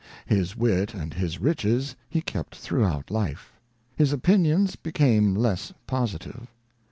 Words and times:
His 0.25 0.55
wit 0.57 0.95
and 0.95 1.13
his 1.13 1.39
riches 1.39 1.95
he 2.09 2.21
kept 2.21 2.55
throughout 2.55 3.11
life; 3.11 3.53
his 3.95 4.11
opinions 4.11 4.75
became 4.75 5.35
less 5.35 5.73
positive. 5.85 6.47